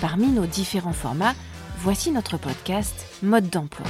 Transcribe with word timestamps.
Parmi 0.00 0.26
nos 0.28 0.46
différents 0.46 0.92
formats, 0.92 1.34
voici 1.78 2.10
notre 2.10 2.36
podcast 2.36 3.06
Mode 3.22 3.48
d'emploi. 3.48 3.86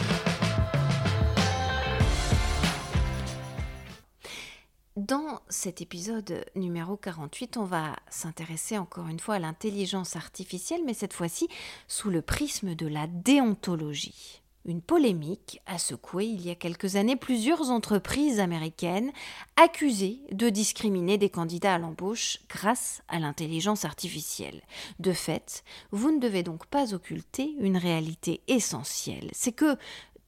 Dans 4.96 5.40
cet 5.48 5.80
épisode 5.80 6.44
numéro 6.54 6.96
48, 6.96 7.56
on 7.56 7.64
va 7.64 7.96
s'intéresser 8.10 8.78
encore 8.78 9.08
une 9.08 9.18
fois 9.18 9.36
à 9.36 9.38
l'intelligence 9.38 10.14
artificielle, 10.14 10.82
mais 10.86 10.94
cette 10.94 11.12
fois-ci 11.12 11.48
sous 11.88 12.10
le 12.10 12.22
prisme 12.22 12.74
de 12.74 12.86
la 12.86 13.06
déontologie. 13.06 14.43
Une 14.66 14.80
polémique 14.80 15.60
a 15.66 15.78
secoué 15.78 16.24
il 16.24 16.41
y 16.41 16.50
a 16.50 16.54
quelques 16.54 16.96
années 16.96 17.16
plusieurs 17.16 17.70
entreprises 17.70 18.41
américaines 18.41 19.12
accusées 19.56 20.20
de 20.32 20.48
discriminer 20.48 21.18
des 21.18 21.28
candidats 21.28 21.75
à 21.75 21.78
l'embauche 21.78 22.38
grâce 22.48 23.03
à 23.08 23.19
l'intelligence 23.19 23.84
artificielle. 23.84 24.62
De 25.00 25.12
fait, 25.12 25.64
vous 25.91 26.11
ne 26.11 26.19
devez 26.19 26.42
donc 26.42 26.64
pas 26.66 26.94
occulter 26.94 27.55
une 27.58 27.77
réalité 27.77 28.41
essentielle, 28.48 29.28
c'est 29.33 29.53
que 29.53 29.77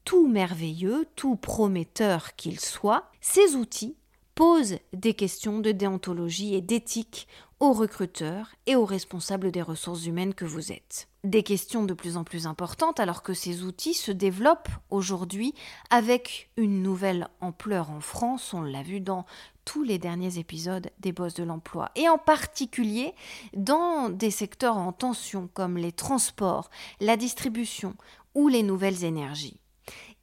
tout 0.04 0.28
merveilleux, 0.28 1.06
tout 1.16 1.36
prometteur 1.36 2.36
qu'il 2.36 2.60
soit, 2.60 3.10
ces 3.22 3.56
outils 3.56 3.96
posent 4.34 4.78
des 4.92 5.14
questions 5.14 5.60
de 5.60 5.72
déontologie 5.72 6.54
et 6.54 6.60
d'éthique 6.60 7.26
aux 7.58 7.72
recruteurs 7.72 8.54
et 8.66 8.76
aux 8.76 8.84
responsables 8.84 9.50
des 9.50 9.62
ressources 9.62 10.04
humaines 10.04 10.34
que 10.34 10.44
vous 10.44 10.72
êtes. 10.72 11.08
Des 11.26 11.42
questions 11.42 11.82
de 11.82 11.92
plus 11.92 12.16
en 12.16 12.22
plus 12.22 12.46
importantes 12.46 13.00
alors 13.00 13.24
que 13.24 13.34
ces 13.34 13.64
outils 13.64 13.94
se 13.94 14.12
développent 14.12 14.68
aujourd'hui 14.90 15.54
avec 15.90 16.50
une 16.56 16.84
nouvelle 16.84 17.26
ampleur 17.40 17.90
en 17.90 18.00
France, 18.00 18.54
on 18.54 18.62
l'a 18.62 18.84
vu 18.84 19.00
dans 19.00 19.26
tous 19.64 19.82
les 19.82 19.98
derniers 19.98 20.38
épisodes 20.38 20.88
des 21.00 21.10
Bosses 21.10 21.34
de 21.34 21.42
l'emploi, 21.42 21.90
et 21.96 22.08
en 22.08 22.16
particulier 22.16 23.12
dans 23.56 24.08
des 24.08 24.30
secteurs 24.30 24.76
en 24.76 24.92
tension 24.92 25.50
comme 25.52 25.76
les 25.76 25.90
transports, 25.90 26.70
la 27.00 27.16
distribution 27.16 27.96
ou 28.36 28.46
les 28.46 28.62
nouvelles 28.62 29.02
énergies. 29.02 29.58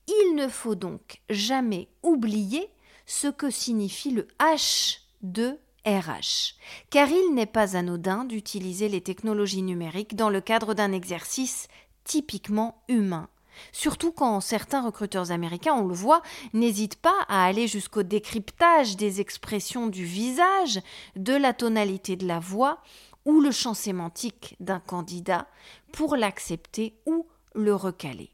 Il 0.08 0.36
ne 0.38 0.48
faut 0.48 0.76
donc 0.76 1.22
jamais 1.30 1.90
oublier 2.02 2.70
ce 3.06 3.28
que 3.28 3.50
signifie 3.50 4.12
le 4.12 4.26
H 4.40 5.00
de 5.22 5.60
RH, 5.86 6.56
car 6.90 7.10
il 7.10 7.34
n'est 7.34 7.46
pas 7.46 7.76
anodin 7.76 8.26
d'utiliser 8.26 8.90
les 8.90 9.02
technologies 9.02 9.62
numériques 9.62 10.16
dans 10.16 10.30
le 10.30 10.42
cadre 10.42 10.74
d'un 10.74 10.92
exercice 10.92 11.68
typiquement 12.04 12.82
humain. 12.88 13.30
Surtout 13.72 14.12
quand 14.12 14.40
certains 14.40 14.82
recruteurs 14.82 15.32
américains, 15.32 15.76
on 15.76 15.88
le 15.88 15.94
voit, 15.94 16.22
n'hésitent 16.54 17.02
pas 17.02 17.26
à 17.28 17.46
aller 17.46 17.68
jusqu'au 17.68 18.04
décryptage 18.04 18.98
des 18.98 19.22
expressions 19.22 19.88
du 19.88 20.06
visage, 20.06 20.80
de 21.16 21.34
la 21.34 21.54
tonalité 21.54 22.16
de 22.16 22.28
la 22.28 22.40
voix 22.40 22.80
ou 23.26 23.42
le 23.42 23.52
champ 23.52 23.74
sémantique 23.74 24.56
d'un 24.60 24.80
candidat 24.80 25.48
pour 25.92 26.16
l'accepter 26.16 26.96
ou 27.06 27.28
le 27.54 27.76
recaler. 27.76 28.32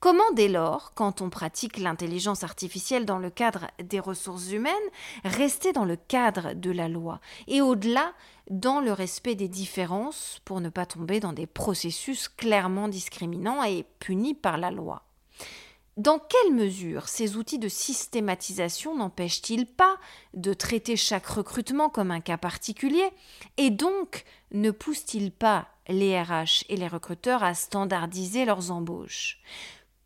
Comment 0.00 0.32
dès 0.32 0.48
lors, 0.48 0.94
quand 0.94 1.20
on 1.20 1.28
pratique 1.28 1.76
l'intelligence 1.76 2.42
artificielle 2.42 3.04
dans 3.04 3.18
le 3.18 3.28
cadre 3.28 3.66
des 3.82 4.00
ressources 4.00 4.50
humaines, 4.50 4.72
rester 5.24 5.72
dans 5.72 5.84
le 5.84 5.96
cadre 5.96 6.54
de 6.54 6.70
la 6.70 6.88
loi 6.88 7.20
et 7.48 7.60
au-delà 7.60 8.14
dans 8.48 8.80
le 8.80 8.92
respect 8.92 9.34
des 9.34 9.48
différences 9.48 10.40
pour 10.46 10.62
ne 10.62 10.70
pas 10.70 10.86
tomber 10.86 11.20
dans 11.20 11.34
des 11.34 11.46
processus 11.46 12.28
clairement 12.28 12.88
discriminants 12.88 13.62
et 13.62 13.84
punis 13.98 14.34
par 14.34 14.56
la 14.56 14.70
loi? 14.70 15.02
Dans 15.98 16.18
quelle 16.18 16.54
mesure 16.54 17.08
ces 17.08 17.36
outils 17.36 17.58
de 17.58 17.68
systématisation 17.68 18.96
n'empêchent-ils 18.96 19.66
pas 19.66 19.98
de 20.32 20.54
traiter 20.54 20.96
chaque 20.96 21.26
recrutement 21.26 21.90
comme 21.90 22.10
un 22.10 22.20
cas 22.20 22.38
particulier 22.38 23.10
et 23.58 23.68
donc 23.68 24.24
ne 24.52 24.70
poussent-ils 24.70 25.30
pas 25.30 25.68
les 25.90 26.20
RH 26.20 26.64
et 26.68 26.76
les 26.76 26.88
recruteurs 26.88 27.42
à 27.42 27.54
standardiser 27.54 28.44
leurs 28.44 28.70
embauches. 28.70 29.38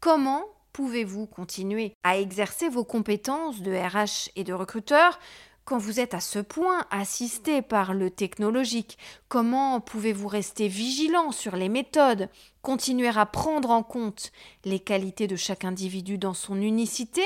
Comment 0.00 0.44
pouvez-vous 0.72 1.26
continuer 1.26 1.94
à 2.02 2.18
exercer 2.18 2.68
vos 2.68 2.84
compétences 2.84 3.62
de 3.62 3.72
RH 3.72 4.30
et 4.36 4.44
de 4.44 4.52
recruteur 4.52 5.18
quand 5.64 5.78
vous 5.78 5.98
êtes 5.98 6.12
à 6.12 6.20
ce 6.20 6.38
point 6.40 6.84
assisté 6.90 7.62
par 7.62 7.94
le 7.94 8.10
technologique? 8.10 8.98
Comment 9.28 9.80
pouvez-vous 9.80 10.28
rester 10.28 10.68
vigilant 10.68 11.32
sur 11.32 11.56
les 11.56 11.68
méthodes, 11.68 12.28
continuer 12.60 13.08
à 13.08 13.24
prendre 13.24 13.70
en 13.70 13.82
compte 13.82 14.32
les 14.64 14.80
qualités 14.80 15.26
de 15.26 15.36
chaque 15.36 15.64
individu 15.64 16.18
dans 16.18 16.34
son 16.34 16.60
unicité? 16.60 17.22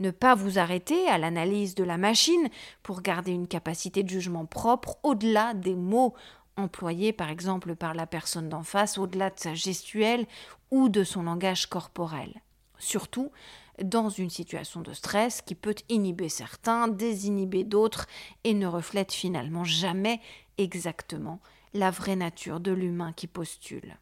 Ne 0.00 0.12
pas 0.12 0.36
vous 0.36 0.60
arrêter 0.60 1.08
à 1.08 1.18
l'analyse 1.18 1.74
de 1.74 1.82
la 1.82 1.98
machine 1.98 2.48
pour 2.84 3.02
garder 3.02 3.32
une 3.32 3.48
capacité 3.48 4.04
de 4.04 4.08
jugement 4.08 4.46
propre 4.46 4.96
au-delà 5.02 5.54
des 5.54 5.74
mots 5.74 6.14
employé 6.58 7.12
par 7.12 7.30
exemple 7.30 7.74
par 7.76 7.94
la 7.94 8.06
personne 8.06 8.48
d'en 8.48 8.62
face 8.62 8.98
au-delà 8.98 9.30
de 9.30 9.38
sa 9.38 9.54
gestuelle 9.54 10.26
ou 10.70 10.88
de 10.88 11.04
son 11.04 11.22
langage 11.22 11.66
corporel. 11.66 12.42
Surtout 12.78 13.30
dans 13.82 14.08
une 14.08 14.30
situation 14.30 14.80
de 14.80 14.92
stress 14.92 15.40
qui 15.40 15.54
peut 15.54 15.76
inhiber 15.88 16.28
certains, 16.28 16.88
désinhiber 16.88 17.64
d'autres 17.64 18.06
et 18.44 18.54
ne 18.54 18.66
reflète 18.66 19.12
finalement 19.12 19.64
jamais 19.64 20.20
exactement 20.58 21.40
la 21.74 21.90
vraie 21.90 22.16
nature 22.16 22.60
de 22.60 22.72
l'humain 22.72 23.12
qui 23.12 23.26
postule. 23.26 23.96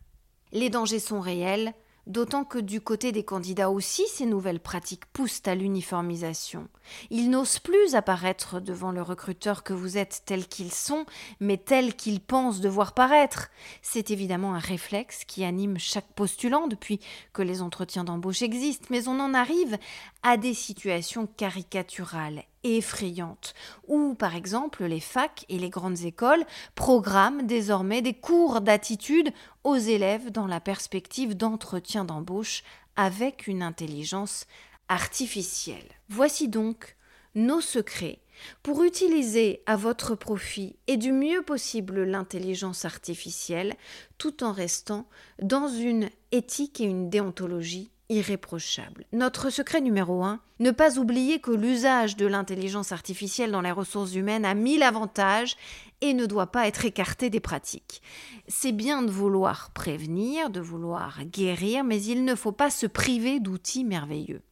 Les 0.52 0.70
dangers 0.70 1.00
sont 1.00 1.20
réels, 1.20 1.74
d'autant 2.06 2.44
que 2.44 2.58
du 2.58 2.80
côté 2.80 3.12
des 3.12 3.24
candidats 3.24 3.70
aussi, 3.70 4.06
ces 4.08 4.26
nouvelles 4.26 4.60
pratiques 4.60 5.06
poussent 5.06 5.42
à 5.46 5.54
l'uniformisation. 5.54 6.68
Ils 7.10 7.30
n'osent 7.30 7.58
plus 7.58 7.94
apparaître 7.94 8.60
devant 8.60 8.92
le 8.92 9.02
recruteur 9.02 9.62
que 9.62 9.72
vous 9.72 9.98
êtes 9.98 10.22
tels 10.24 10.46
qu'ils 10.46 10.72
sont, 10.72 11.04
mais 11.40 11.56
tels 11.56 11.94
qu'ils 11.94 12.20
pensent 12.20 12.60
devoir 12.60 12.94
paraître. 12.94 13.50
C'est 13.82 14.10
évidemment 14.10 14.54
un 14.54 14.60
réflexe 14.60 15.24
qui 15.24 15.44
anime 15.44 15.78
chaque 15.78 16.12
postulant 16.14 16.66
depuis 16.68 17.00
que 17.32 17.42
les 17.42 17.62
entretiens 17.62 18.04
d'embauche 18.04 18.42
existent, 18.42 18.86
mais 18.90 19.08
on 19.08 19.20
en 19.20 19.34
arrive 19.34 19.78
à 20.22 20.36
des 20.36 20.54
situations 20.54 21.26
caricaturales 21.36 22.44
effrayante, 22.74 23.54
où 23.86 24.14
par 24.14 24.34
exemple 24.34 24.84
les 24.84 25.00
facs 25.00 25.44
et 25.48 25.58
les 25.58 25.70
grandes 25.70 26.00
écoles 26.00 26.44
programment 26.74 27.46
désormais 27.46 28.02
des 28.02 28.14
cours 28.14 28.60
d'attitude 28.60 29.30
aux 29.64 29.76
élèves 29.76 30.30
dans 30.30 30.46
la 30.46 30.60
perspective 30.60 31.36
d'entretien 31.36 32.04
d'embauche 32.04 32.62
avec 32.96 33.46
une 33.46 33.62
intelligence 33.62 34.46
artificielle. 34.88 35.88
Voici 36.08 36.48
donc 36.48 36.96
nos 37.34 37.60
secrets 37.60 38.20
pour 38.62 38.82
utiliser 38.84 39.62
à 39.66 39.76
votre 39.76 40.14
profit 40.14 40.76
et 40.86 40.96
du 40.96 41.12
mieux 41.12 41.42
possible 41.42 42.02
l'intelligence 42.02 42.84
artificielle 42.84 43.74
tout 44.18 44.44
en 44.44 44.52
restant 44.52 45.08
dans 45.40 45.68
une 45.68 46.10
éthique 46.32 46.80
et 46.80 46.84
une 46.84 47.08
déontologie 47.08 47.90
irréprochable. 48.08 49.04
Notre 49.12 49.50
secret 49.50 49.80
numéro 49.80 50.22
un, 50.24 50.40
ne 50.60 50.70
pas 50.70 50.98
oublier 50.98 51.40
que 51.40 51.50
l'usage 51.50 52.16
de 52.16 52.26
l'intelligence 52.26 52.92
artificielle 52.92 53.50
dans 53.50 53.60
les 53.60 53.72
ressources 53.72 54.14
humaines 54.14 54.44
a 54.44 54.54
mille 54.54 54.82
avantages 54.82 55.56
et 56.00 56.14
ne 56.14 56.26
doit 56.26 56.52
pas 56.52 56.66
être 56.66 56.84
écarté 56.84 57.30
des 57.30 57.40
pratiques. 57.40 58.02
C'est 58.48 58.72
bien 58.72 59.02
de 59.02 59.10
vouloir 59.10 59.70
prévenir, 59.70 60.50
de 60.50 60.60
vouloir 60.60 61.24
guérir, 61.24 61.84
mais 61.84 62.02
il 62.02 62.24
ne 62.24 62.34
faut 62.34 62.52
pas 62.52 62.70
se 62.70 62.86
priver 62.86 63.40
d'outils 63.40 63.84
merveilleux. 63.84 64.42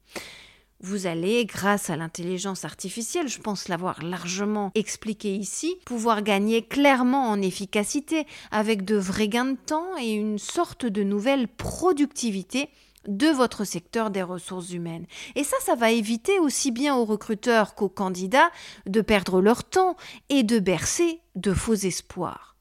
Vous 0.81 1.07
allez, 1.07 1.47
grâce 1.47 1.89
à 1.89 1.97
l'intelligence 1.97 2.67
artificielle, 2.67 3.29
je 3.29 3.41
pense 3.41 3.69
l'avoir 3.69 4.03
largement 4.03 4.71
expliqué 4.75 5.35
ici, 5.35 5.77
pouvoir 5.87 6.23
gagner 6.23 6.61
clairement 6.61 7.31
en 7.31 7.41
efficacité 7.41 8.27
avec 8.51 8.85
de 8.85 8.97
vrais 8.97 9.29
gains 9.29 9.53
de 9.53 9.57
temps 9.57 9.97
et 9.99 10.13
une 10.13 10.39
sorte 10.39 10.85
de 10.85 11.03
nouvelle 11.03 11.49
productivité 11.49 12.69
de 13.07 13.29
votre 13.29 13.65
secteur 13.65 14.11
des 14.11 14.23
ressources 14.23 14.73
humaines. 14.73 15.07
Et 15.35 15.45
ça, 15.45 15.57
ça 15.61 15.75
va 15.75 15.91
éviter 15.91 16.39
aussi 16.39 16.71
bien 16.71 16.97
aux 16.97 17.05
recruteurs 17.05 17.75
qu'aux 17.75 17.89
candidats 17.89 18.51
de 18.87 19.01
perdre 19.01 19.41
leur 19.41 19.65
temps 19.65 19.97
et 20.29 20.43
de 20.43 20.59
bercer 20.59 21.21
de 21.35 21.53
faux 21.53 21.75
espoirs. 21.75 22.55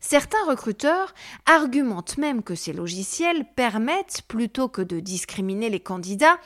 Certains 0.00 0.44
recruteurs 0.46 1.14
argumentent 1.46 2.18
même 2.18 2.42
que 2.42 2.54
ces 2.54 2.72
logiciels 2.72 3.44
permettent, 3.56 4.22
plutôt 4.28 4.68
que 4.68 4.82
de 4.82 5.00
discriminer 5.00 5.68
les 5.68 5.80
candidats, 5.80 6.38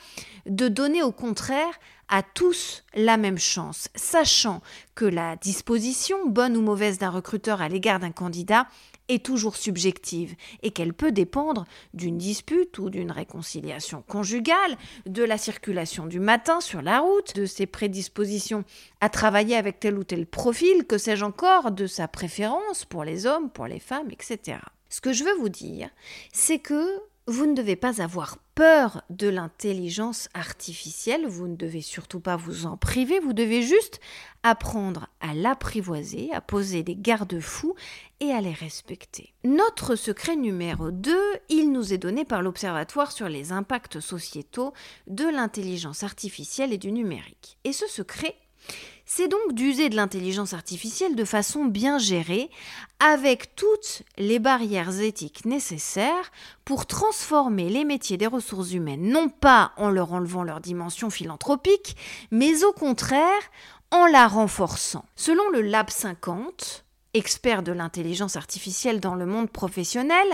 de 0.45 0.67
donner 0.67 1.03
au 1.03 1.11
contraire 1.11 1.79
à 2.07 2.23
tous 2.23 2.83
la 2.95 3.17
même 3.17 3.37
chance, 3.37 3.89
sachant 3.95 4.61
que 4.95 5.05
la 5.05 5.35
disposition, 5.35 6.27
bonne 6.27 6.57
ou 6.57 6.61
mauvaise 6.61 6.97
d'un 6.97 7.11
recruteur 7.11 7.61
à 7.61 7.69
l'égard 7.69 7.99
d'un 7.99 8.11
candidat, 8.11 8.67
est 9.09 9.25
toujours 9.25 9.57
subjective 9.57 10.35
et 10.63 10.71
qu'elle 10.71 10.93
peut 10.93 11.11
dépendre 11.11 11.65
d'une 11.93 12.17
dispute 12.17 12.77
ou 12.79 12.89
d'une 12.89 13.11
réconciliation 13.11 14.03
conjugale, 14.07 14.77
de 15.05 15.23
la 15.23 15.37
circulation 15.37 16.05
du 16.05 16.19
matin 16.19 16.61
sur 16.61 16.81
la 16.81 16.99
route, 16.99 17.35
de 17.35 17.45
ses 17.45 17.65
prédispositions 17.65 18.63
à 19.01 19.09
travailler 19.09 19.55
avec 19.55 19.79
tel 19.79 19.97
ou 19.97 20.03
tel 20.03 20.25
profil, 20.25 20.85
que 20.85 20.97
sais-je 20.97 21.25
encore, 21.25 21.71
de 21.71 21.87
sa 21.87 22.07
préférence 22.07 22.85
pour 22.85 23.03
les 23.03 23.25
hommes, 23.25 23.49
pour 23.49 23.67
les 23.67 23.79
femmes, 23.79 24.09
etc. 24.11 24.59
Ce 24.89 25.01
que 25.01 25.13
je 25.13 25.23
veux 25.23 25.35
vous 25.35 25.49
dire, 25.49 25.89
c'est 26.31 26.59
que 26.59 27.01
vous 27.29 27.45
ne 27.45 27.53
devez 27.53 27.75
pas 27.75 28.01
avoir 28.01 28.39
peur 28.55 29.03
de 29.11 29.27
l'intelligence 29.27 30.29
artificielle, 30.33 31.27
vous 31.27 31.47
ne 31.47 31.55
devez 31.55 31.81
surtout 31.81 32.19
pas 32.19 32.35
vous 32.35 32.65
en 32.65 32.75
priver, 32.75 33.19
vous 33.19 33.33
devez 33.33 33.61
juste 33.61 33.99
apprendre 34.41 35.07
à 35.21 35.35
l'apprivoiser, 35.35 36.31
à 36.33 36.41
poser 36.41 36.81
des 36.81 36.95
garde-fous 36.95 37.75
et 38.19 38.31
à 38.31 38.41
les 38.41 38.51
respecter. 38.51 39.33
Notre 39.43 39.95
secret 39.95 40.35
numéro 40.35 40.89
2, 40.89 41.15
il 41.49 41.71
nous 41.71 41.93
est 41.93 41.99
donné 41.99 42.25
par 42.25 42.41
l'Observatoire 42.41 43.11
sur 43.11 43.29
les 43.29 43.51
impacts 43.51 43.99
sociétaux 43.99 44.73
de 45.05 45.25
l'intelligence 45.25 46.01
artificielle 46.01 46.73
et 46.73 46.79
du 46.79 46.91
numérique. 46.91 47.59
Et 47.63 47.73
ce 47.73 47.87
secret, 47.87 48.35
c'est 49.11 49.27
donc 49.27 49.53
d'user 49.53 49.89
de 49.89 49.95
l'intelligence 49.95 50.53
artificielle 50.53 51.15
de 51.15 51.25
façon 51.25 51.65
bien 51.65 51.97
gérée, 51.97 52.51
avec 52.99 53.55
toutes 53.55 54.03
les 54.19 54.37
barrières 54.37 55.01
éthiques 55.01 55.45
nécessaires 55.45 56.31
pour 56.63 56.85
transformer 56.85 57.69
les 57.69 57.85
métiers 57.85 58.17
des 58.17 58.27
ressources 58.27 58.71
humaines, 58.71 59.09
non 59.09 59.27
pas 59.27 59.71
en 59.77 59.89
leur 59.89 60.13
enlevant 60.13 60.43
leur 60.43 60.59
dimension 60.59 61.09
philanthropique, 61.09 61.97
mais 62.29 62.63
au 62.63 62.71
contraire 62.71 63.41
en 63.89 64.05
la 64.05 64.27
renforçant. 64.27 65.05
Selon 65.15 65.49
le 65.49 65.61
Lab 65.61 65.89
50, 65.89 66.85
expert 67.15 67.63
de 67.63 67.71
l'intelligence 67.71 68.35
artificielle 68.35 68.99
dans 68.99 69.15
le 69.15 69.25
monde 69.25 69.49
professionnel, 69.49 70.27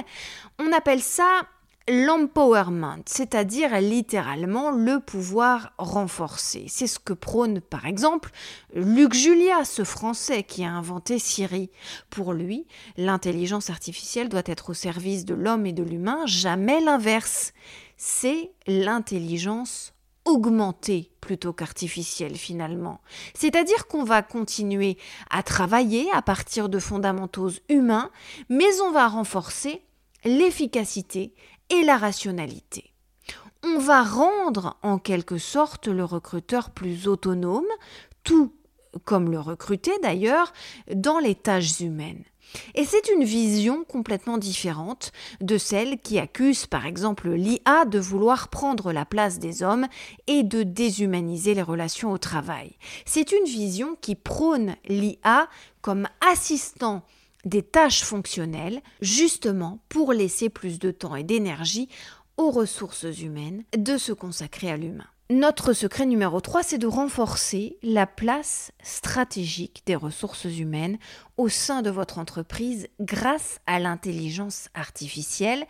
on 0.60 0.74
appelle 0.74 1.02
ça 1.02 1.44
l'empowerment, 1.88 3.04
c'est-à-dire 3.06 3.80
littéralement 3.80 4.72
le 4.72 5.00
pouvoir 5.00 5.74
renforcé. 5.78 6.66
C'est 6.68 6.88
ce 6.88 6.98
que 6.98 7.14
prône 7.14 7.62
par 7.62 7.86
exemple 7.86 8.32
Luc 8.74 9.14
Julia, 9.14 9.64
ce 9.66 9.84
Français 9.84 10.44
qui 10.44 10.66
a 10.66 10.72
inventé 10.72 11.20
Siri. 11.20 11.70
Pour 12.10 12.34
lui, 12.34 12.66
l'intelligence 12.98 13.70
artificielle 13.70 14.30
doit 14.30 14.42
être 14.46 14.72
au 14.72 14.74
service 14.74 15.26
de 15.26 15.36
l'homme 15.36 15.68
et 15.68 15.74
de 15.74 15.84
l'humain, 15.84 16.26
jamais 16.26 16.82
l'inverse. 16.82 17.54
C'est 17.98 18.52
l'intelligence 18.66 19.94
augmentée 20.26 21.12
plutôt 21.22 21.54
qu'artificielle 21.54 22.36
finalement. 22.36 23.00
C'est-à-dire 23.36 23.86
qu'on 23.88 24.04
va 24.04 24.24
continuer 24.24 24.98
à 25.30 25.44
travailler 25.44 26.08
à 26.14 26.24
partir 26.24 26.68
de 26.68 26.80
fondamentaux 26.80 27.52
humains, 27.70 28.10
mais 28.50 28.82
on 28.82 28.92
va 28.92 29.08
renforcer 29.08 29.84
l'efficacité 30.26 31.34
et 31.70 31.84
la 31.84 31.98
rationalité. 31.98 32.92
On 33.64 33.80
va 33.80 34.04
rendre 34.04 34.78
en 34.84 35.00
quelque 35.00 35.38
sorte 35.38 35.88
le 35.88 36.04
recruteur 36.04 36.70
plus 36.70 37.08
autonome, 37.08 37.66
tout 38.24 38.54
comme 39.04 39.32
le 39.32 39.40
recruter 39.40 39.92
d'ailleurs, 40.02 40.54
dans 40.94 41.20
les 41.20 41.36
tâches 41.36 41.80
humaines. 41.82 42.24
Et 42.76 42.86
c'est 42.86 43.10
une 43.10 43.24
vision 43.24 43.84
complètement 43.84 44.38
différente 44.38 45.12
de 45.42 45.58
celle 45.58 46.00
qui 46.00 46.20
accuse 46.20 46.68
par 46.68 46.86
exemple 46.86 47.30
l'IA 47.30 47.86
de 47.86 48.00
vouloir 48.00 48.50
prendre 48.50 48.94
la 48.94 49.04
place 49.04 49.40
des 49.40 49.64
hommes 49.64 49.88
et 50.28 50.44
de 50.44 50.64
déshumaniser 50.64 51.54
les 51.54 51.62
relations 51.62 52.12
au 52.12 52.18
travail. 52.18 52.78
C'est 53.06 53.32
une 53.32 53.46
vision 53.46 53.98
qui 54.00 54.16
prône 54.16 54.76
l'IA 54.88 55.48
comme 55.82 56.08
assistant 56.32 57.04
des 57.46 57.64
tâches 57.64 58.04
fonctionnelles, 58.04 58.82
justement 59.02 59.80
pour 59.90 60.14
laisser 60.14 60.50
plus 60.50 60.80
de 60.80 60.92
temps 60.92 61.16
et 61.16 61.24
d'énergie 61.24 61.90
aux 62.38 62.52
ressources 62.52 63.06
humaines 63.22 63.64
de 63.78 63.98
se 63.98 64.12
consacrer 64.12 64.70
à 64.70 64.78
l'humain. 64.78 65.08
Notre 65.32 65.74
secret 65.74 66.06
numéro 66.06 66.40
3, 66.40 66.62
c'est 66.62 66.78
de 66.78 66.86
renforcer 66.86 67.78
la 67.82 68.06
place 68.06 68.72
stratégique 68.84 69.82
des 69.88 69.96
ressources 69.96 70.46
humaines 70.46 71.00
au 71.38 71.50
sein 71.50 71.82
de 71.82 71.90
votre 71.90 72.20
entreprise 72.20 72.88
grâce 73.00 73.60
à 73.66 73.80
l'intelligence 73.80 74.70
artificielle 74.76 75.66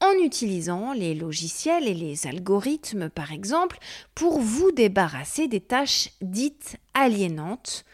en 0.00 0.12
utilisant 0.22 0.92
les 0.92 1.14
logiciels 1.14 1.88
et 1.88 1.94
les 1.94 2.28
algorithmes, 2.28 3.08
par 3.08 3.32
exemple, 3.32 3.78
pour 4.14 4.38
vous 4.38 4.70
débarrasser 4.70 5.48
des 5.48 5.60
tâches 5.60 6.10
dites 6.20 6.76
aliénantes, 6.94 7.84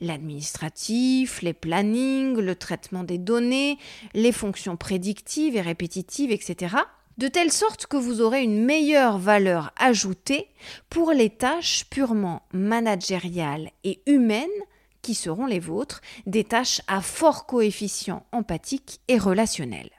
l'administratif, 0.00 1.42
les 1.42 1.52
plannings, 1.52 2.36
le 2.36 2.54
traitement 2.54 3.04
des 3.04 3.18
données, 3.18 3.78
les 4.14 4.32
fonctions 4.32 4.76
prédictives 4.76 5.56
et 5.56 5.60
répétitives, 5.60 6.30
etc., 6.30 6.76
de 7.18 7.28
telle 7.28 7.52
sorte 7.52 7.86
que 7.86 7.98
vous 7.98 8.22
aurez 8.22 8.42
une 8.42 8.64
meilleure 8.64 9.18
valeur 9.18 9.72
ajoutée 9.78 10.48
pour 10.88 11.12
les 11.12 11.28
tâches 11.28 11.84
purement 11.90 12.42
managériales 12.52 13.70
et 13.84 14.00
humaines 14.06 14.48
qui 15.02 15.14
seront 15.14 15.46
les 15.46 15.58
vôtres, 15.58 16.00
des 16.26 16.44
tâches 16.44 16.80
à 16.86 17.02
fort 17.02 17.46
coefficient 17.46 18.24
empathique 18.32 19.00
et 19.08 19.18
relationnel 19.18 19.90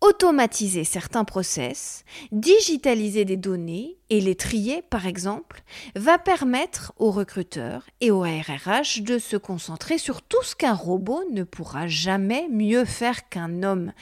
automatiser 0.00 0.84
certains 0.84 1.24
process, 1.24 2.04
digitaliser 2.32 3.24
des 3.24 3.36
données 3.36 3.98
et 4.10 4.20
les 4.20 4.34
trier 4.34 4.82
par 4.82 5.06
exemple, 5.06 5.62
va 5.94 6.18
permettre 6.18 6.92
aux 6.96 7.10
recruteurs 7.10 7.86
et 8.00 8.10
aux 8.10 8.22
RRH 8.22 9.02
de 9.02 9.18
se 9.18 9.36
concentrer 9.36 9.98
sur 9.98 10.22
tout 10.22 10.42
ce 10.42 10.54
qu'un 10.54 10.74
robot 10.74 11.22
ne 11.32 11.44
pourra 11.44 11.86
jamais 11.86 12.46
mieux 12.50 12.84
faire 12.84 13.28
qu'un 13.28 13.62
homme. 13.62 13.92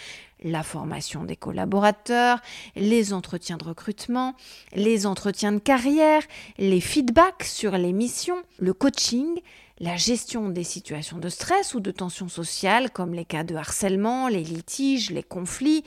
La 0.45 0.63
formation 0.63 1.25
des 1.25 1.37
collaborateurs, 1.37 2.39
les 2.77 3.13
entretiens 3.13 3.57
de 3.57 3.65
recrutement, 3.65 4.37
les 4.75 5.07
entretiens 5.07 5.53
de 5.53 5.59
carrière, 5.59 6.23
les 6.59 6.81
feedbacks 6.81 7.45
sur 7.45 7.79
les 7.79 7.93
missions, 7.93 8.43
le 8.59 8.75
coaching, 8.75 9.41
la 9.81 9.97
gestion 9.97 10.51
des 10.51 10.63
situations 10.63 11.19
de 11.19 11.31
stress 11.31 11.75
ou 11.75 11.81
de 11.81 11.91
tension 11.91 12.29
sociale, 12.29 12.91
comme 12.91 13.15
les 13.15 13.25
cas 13.25 13.43
de 13.43 13.55
harcèlement, 13.57 14.29
les 14.29 14.45
litiges, 14.45 15.11
les 15.11 15.23
conflits. 15.23 15.83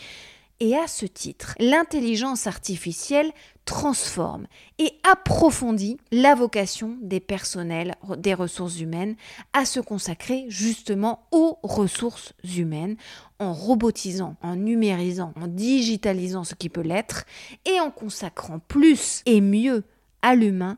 Et 0.59 0.75
à 0.75 0.87
ce 0.87 1.05
titre, 1.05 1.53
l'intelligence 1.59 2.47
artificielle 2.47 3.31
transforme 3.65 4.47
et 4.79 4.93
approfondit 5.03 5.97
la 6.11 6.33
vocation 6.33 6.97
des 7.01 7.19
personnels 7.19 7.93
des 8.17 8.33
ressources 8.33 8.79
humaines 8.79 9.15
à 9.53 9.65
se 9.65 9.79
consacrer 9.79 10.45
justement 10.47 11.27
aux 11.31 11.59
ressources 11.61 12.33
humaines 12.57 12.95
en 13.39 13.53
robotisant, 13.53 14.35
en 14.41 14.55
numérisant, 14.55 15.33
en 15.39 15.47
digitalisant 15.47 16.43
ce 16.43 16.55
qui 16.55 16.69
peut 16.69 16.81
l'être 16.81 17.25
et 17.65 17.79
en 17.79 17.91
consacrant 17.91 18.57
plus 18.57 19.21
et 19.27 19.41
mieux 19.41 19.83
à 20.23 20.33
l'humain 20.33 20.77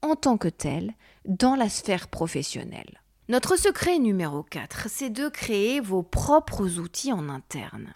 en 0.00 0.16
tant 0.16 0.38
que 0.38 0.48
tel 0.48 0.94
dans 1.26 1.56
la 1.56 1.68
sphère 1.68 2.08
professionnelle. 2.08 3.00
Notre 3.28 3.56
secret 3.56 3.98
numéro 3.98 4.42
4, 4.42 4.88
c'est 4.88 5.10
de 5.10 5.28
créer 5.28 5.80
vos 5.80 6.02
propres 6.02 6.78
outils 6.78 7.12
en 7.12 7.28
interne. 7.28 7.94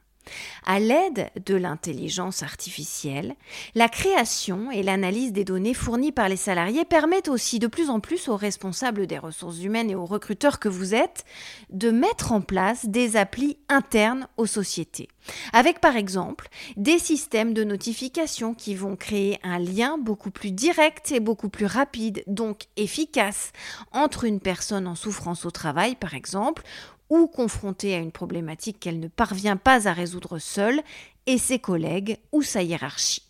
À 0.67 0.79
l'aide 0.79 1.31
de 1.45 1.55
l'intelligence 1.55 2.43
artificielle, 2.43 3.35
la 3.75 3.89
création 3.89 4.71
et 4.71 4.83
l'analyse 4.83 5.33
des 5.33 5.45
données 5.45 5.75
fournies 5.75 6.13
par 6.13 6.29
les 6.29 6.37
salariés 6.37 6.85
permettent 6.85 7.29
aussi 7.29 7.59
de 7.59 7.67
plus 7.67 7.91
en 7.91 8.01
plus 8.01 8.29
aux 8.29 8.37
responsables 8.37 9.07
des 9.07 9.19
ressources 9.19 9.63
humaines 9.63 9.91
et 9.91 9.95
aux 9.95 10.07
recruteurs 10.07 10.59
que 10.59 10.69
vous 10.69 10.95
êtes 10.95 11.25
de 11.71 11.91
mettre 11.91 12.33
en 12.33 12.41
place 12.41 12.87
des 12.87 13.17
applis 13.17 13.59
internes 13.69 14.29
aux 14.37 14.47
sociétés. 14.47 15.09
Avec 15.53 15.81
par 15.81 15.97
exemple 15.97 16.49
des 16.77 16.99
systèmes 16.99 17.55
de 17.55 17.65
notification 17.65 18.55
qui 18.55 18.75
vont 18.75 18.97
créer 18.97 19.39
un 19.43 19.59
lien 19.59 19.97
beaucoup 19.99 20.31
plus 20.31 20.51
direct 20.51 21.13
et 21.13 21.21
beaucoup 21.21 21.49
plus 21.49 21.67
rapide, 21.67 22.23
donc 22.27 22.65
efficace, 22.77 23.53
entre 23.93 24.25
une 24.25 24.41
personne 24.41 24.87
en 24.87 24.95
souffrance 24.95 25.47
au 25.47 25.51
travail 25.51 25.95
par 25.95 26.15
exemple, 26.15 26.63
ou 27.11 27.27
confrontée 27.27 27.95
à 27.95 27.99
une 27.99 28.13
problématique 28.13 28.81
qu'elle 28.81 29.01
ne 29.01 29.09
parvient 29.09 29.57
pas 29.57 29.89
à 29.89 29.93
résoudre 29.93 30.39
seule, 30.39 30.83
et 31.27 31.39
ses 31.39 31.59
collègues 31.59 32.19
ou 32.33 32.43
sa 32.43 32.63
hiérarchie. 32.63 33.23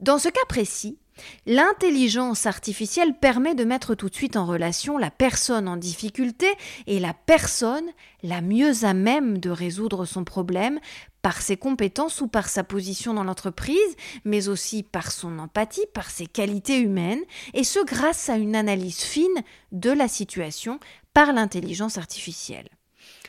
Dans 0.00 0.18
ce 0.18 0.28
cas 0.28 0.44
précis, 0.48 0.98
L'intelligence 1.46 2.46
artificielle 2.46 3.14
permet 3.14 3.54
de 3.54 3.64
mettre 3.64 3.94
tout 3.94 4.08
de 4.08 4.14
suite 4.14 4.36
en 4.36 4.46
relation 4.46 4.98
la 4.98 5.10
personne 5.10 5.68
en 5.68 5.76
difficulté 5.76 6.46
et 6.86 6.98
la 6.98 7.14
personne 7.14 7.84
la 8.22 8.40
mieux 8.40 8.84
à 8.84 8.94
même 8.94 9.38
de 9.38 9.50
résoudre 9.50 10.04
son 10.04 10.24
problème 10.24 10.80
par 11.22 11.42
ses 11.42 11.56
compétences 11.56 12.20
ou 12.20 12.28
par 12.28 12.48
sa 12.48 12.64
position 12.64 13.14
dans 13.14 13.24
l'entreprise, 13.24 13.96
mais 14.24 14.48
aussi 14.48 14.82
par 14.82 15.12
son 15.12 15.38
empathie, 15.38 15.86
par 15.92 16.10
ses 16.10 16.26
qualités 16.26 16.78
humaines, 16.78 17.22
et 17.54 17.64
ce 17.64 17.84
grâce 17.84 18.28
à 18.28 18.36
une 18.36 18.56
analyse 18.56 19.00
fine 19.00 19.42
de 19.72 19.90
la 19.90 20.08
situation 20.08 20.80
par 21.12 21.32
l'intelligence 21.32 21.98
artificielle. 21.98 22.68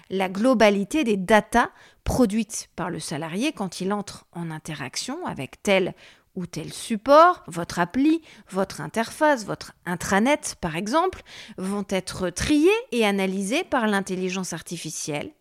La 0.09 0.29
globalité 0.29 1.03
des 1.03 1.17
datas 1.17 1.69
produites 2.03 2.69
par 2.75 2.89
le 2.89 2.99
salarié 2.99 3.53
quand 3.53 3.81
il 3.81 3.93
entre 3.93 4.25
en 4.33 4.51
interaction 4.51 5.25
avec 5.25 5.61
tel 5.63 5.93
ou 6.35 6.45
tel 6.45 6.71
support, 6.71 7.43
votre 7.47 7.79
appli, 7.79 8.21
votre 8.49 8.81
interface, 8.81 9.45
votre 9.45 9.73
intranet 9.85 10.55
par 10.61 10.75
exemple, 10.75 11.23
vont 11.57 11.85
être 11.89 12.29
triés 12.29 12.69
et 12.91 13.05
analysés 13.05 13.63
par 13.63 13.87
l'intelligence 13.87 14.53
artificielle. 14.53 15.31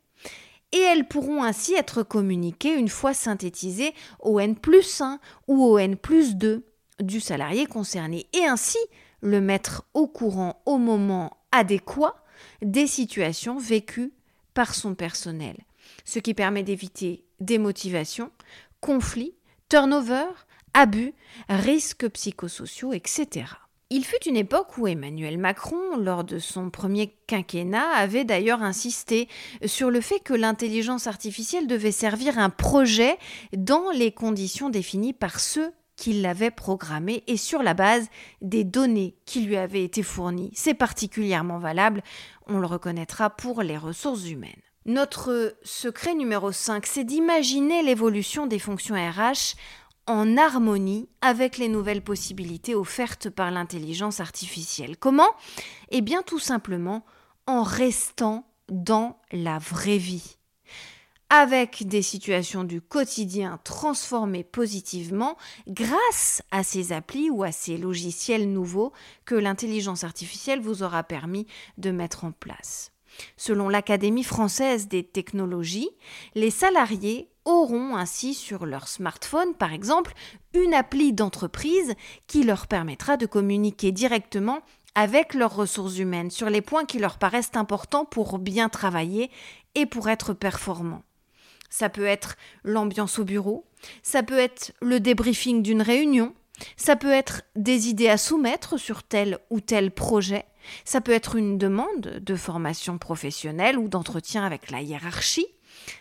Et 0.73 0.79
elles 0.79 1.07
pourront 1.07 1.43
ainsi 1.43 1.75
être 1.75 2.03
communiquées 2.03 2.75
une 2.75 2.89
fois 2.89 3.15
synthétisées 3.15 3.95
au 4.21 4.39
N 4.41 4.57
plus 4.57 5.01
1 5.01 5.19
ou 5.49 5.65
au 5.65 5.79
N 5.79 5.97
plus 5.97 6.37
2 6.37 6.65
du 7.01 7.21
salarié 7.21 7.67
concerné 7.67 8.27
et 8.33 8.45
ainsi 8.45 8.79
le 9.21 9.41
mettre 9.41 9.85
au 9.95 10.07
courant 10.07 10.63
au 10.67 10.79
moment 10.79 11.37
adéquat 11.53 12.15
des 12.63 12.87
situations 12.87 13.59
vécues 13.59 14.13
par 14.55 14.75
son 14.75 14.95
personnel, 14.95 15.57
ce 16.05 16.19
qui 16.19 16.35
permet 16.35 16.63
d'éviter 16.63 17.25
démotivation, 17.41 18.31
conflits, 18.81 19.35
turnover, 19.69 20.27
abus, 20.75 21.15
risques 21.49 22.09
psychosociaux, 22.09 22.93
etc. 22.93 23.47
Il 23.93 24.05
fut 24.05 24.29
une 24.29 24.37
époque 24.37 24.79
où 24.79 24.87
Emmanuel 24.87 25.37
Macron, 25.37 25.97
lors 25.99 26.23
de 26.23 26.39
son 26.39 26.71
premier 26.71 27.13
quinquennat, 27.27 27.91
avait 27.97 28.25
d'ailleurs 28.25 28.63
insisté 28.63 29.29
sur 29.67 29.91
le 29.91 30.01
fait 30.01 30.21
que 30.21 30.33
l'intelligence 30.33 31.09
artificielle 31.09 31.67
devait 31.67 31.91
servir 31.91 32.39
un 32.39 32.51
projet 32.51 33.19
dans 33.53 33.91
les 33.91 34.13
conditions 34.13 34.71
définies 34.71 35.13
par 35.13 35.41
ceux 35.41 35.73
qui 35.97 36.13
l'avaient 36.13 36.53
programmé 36.53 37.25
et 37.27 37.37
sur 37.37 37.65
la 37.65 37.75
base 37.75 38.07
des 38.43 38.63
données 38.63 39.17
qui 39.27 39.41
lui 39.41 39.57
avaient 39.57 39.83
été 39.83 40.05
fournies. 40.05 40.53
C'est 40.55 40.75
particulièrement 40.75 41.59
valable, 41.59 42.05
on 42.47 42.61
le 42.61 42.69
reconnaîtra, 42.69 43.29
pour 43.29 43.61
les 43.61 43.77
ressources 43.77 44.31
humaines. 44.31 44.53
Notre 44.87 45.57
secret 45.65 46.15
numéro 46.15 46.53
5, 46.53 46.87
c'est 46.87 47.05
d'imaginer 47.05 47.83
l'évolution 47.83 48.47
des 48.47 48.61
fonctions 48.61 48.95
RH 48.95 49.57
en 50.11 50.37
harmonie 50.37 51.09
avec 51.21 51.57
les 51.57 51.69
nouvelles 51.69 52.03
possibilités 52.03 52.75
offertes 52.75 53.31
par 53.31 53.53
l'intelligence 53.53 54.19
artificielle. 54.19 54.97
Comment? 54.97 55.31
Eh 55.91 56.01
bien 56.01 56.23
tout 56.23 56.41
simplement 56.41 57.05
en 57.47 57.63
restant 57.63 58.45
dans 58.69 59.21
la 59.31 59.59
vraie 59.59 59.99
vie. 59.99 60.37
Avec 61.29 61.87
des 61.87 62.03
situations 62.03 62.65
du 62.65 62.81
quotidien 62.81 63.61
transformées 63.63 64.43
positivement 64.43 65.37
grâce 65.69 66.43
à 66.51 66.65
ces 66.65 66.93
applis 66.93 67.31
ou 67.31 67.45
à 67.45 67.53
ces 67.53 67.79
logiciels 67.79 68.53
nouveaux 68.53 68.93
que 69.25 69.37
l'intelligence 69.37 70.03
artificielle 70.03 70.61
vous 70.61 70.83
aura 70.83 71.05
permis 71.05 71.47
de 71.79 71.93
mettre 71.93 72.25
en 72.25 72.33
place. 72.33 72.91
Selon 73.37 73.69
l'Académie 73.69 74.25
française 74.25 74.89
des 74.89 75.05
technologies, 75.05 75.91
les 76.35 76.51
salariés 76.51 77.30
auront 77.45 77.97
ainsi 77.97 78.35
sur 78.35 78.67
leur 78.67 78.89
smartphone, 78.89 79.55
par 79.55 79.73
exemple, 79.73 80.13
une 80.55 80.75
appli 80.75 81.13
d'entreprise 81.13 81.95
qui 82.27 82.43
leur 82.43 82.67
permettra 82.67 83.17
de 83.17 83.27
communiquer 83.27 83.93
directement 83.93 84.61
avec 84.95 85.35
leurs 85.35 85.55
ressources 85.55 85.99
humaines 85.99 86.31
sur 86.31 86.51
les 86.51 86.61
points 86.61 86.85
qui 86.85 86.99
leur 86.99 87.19
paraissent 87.19 87.53
importants 87.55 88.05
pour 88.05 88.39
bien 88.39 88.69
travailler 88.69 89.31
et 89.75 89.87
pour 89.87 90.09
être 90.09 90.33
performants. 90.33 91.03
Ça 91.69 91.89
peut 91.89 92.07
être 92.07 92.37
l'ambiance 92.65 93.19
au 93.21 93.25
bureau, 93.25 93.65
ça 94.03 94.23
peut 94.23 94.39
être 94.39 94.73
le 94.83 94.99
débriefing 94.99 95.63
d'une 95.63 95.83
réunion, 95.83 96.35
ça 96.77 96.97
peut 96.97 97.13
être 97.13 97.43
des 97.55 97.89
idées 97.89 98.09
à 98.09 98.19
soumettre 98.19 98.79
sur 98.79 99.05
tel 99.05 99.39
ou 99.51 99.61
tel 99.61 99.93
projet, 99.93 100.45
ça 100.85 101.01
peut 101.01 101.13
être 101.13 101.37
une 101.37 101.59
demande 101.59 102.21
de 102.21 102.35
formation 102.35 102.99
professionnelle 102.99 103.79
ou 103.79 103.89
d'entretien 103.89 104.45
avec 104.45 104.71
la 104.71 104.83
hiérarchie, 104.83 105.47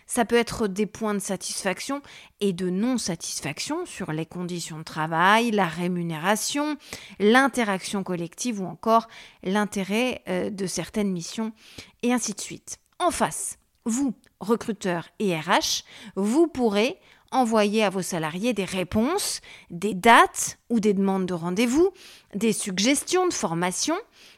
ça 0.05 0.25
peut 0.25 0.38
être 0.38 0.67
des 0.67 0.86
points 0.86 1.13
de 1.13 1.19
satisfaction 1.19 2.01
et 2.39 2.53
de 2.53 2.69
non-satisfaction 2.69 3.86
sur 3.86 4.12
les 4.12 4.25
conditions 4.25 4.79
de 4.79 4.84
travail, 4.84 5.51
la 5.51 5.67
rémunération, 5.67 6.77
l'interaction 7.19 8.03
collective 8.03 8.62
ou 8.62 8.65
encore 8.65 9.08
l'intérêt 9.43 10.22
euh, 10.27 10.50
de 10.50 10.67
certaines 10.67 11.12
missions, 11.12 11.53
et 12.03 12.13
ainsi 12.13 12.34
de 12.34 12.41
suite. 12.41 12.79
En 13.00 13.12
face, 13.12 13.58
vous, 13.86 14.13
recruteurs 14.39 15.10
et 15.19 15.36
RH, 15.36 15.84
vous 16.15 16.48
pourrez 16.48 16.98
envoyer 17.31 17.84
à 17.84 17.89
vos 17.89 18.01
salariés 18.01 18.53
des 18.53 18.65
réponses, 18.65 19.41
des 19.69 19.93
dates 19.93 20.58
ou 20.69 20.79
des 20.79 20.93
demandes 20.93 21.25
de 21.25 21.34
rendez-vous, 21.34 21.91
des 22.34 22.53
suggestions 22.53 23.27
de 23.27 23.34
formation, 23.34 23.96